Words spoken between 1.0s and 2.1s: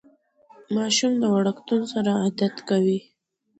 د وړکتون سره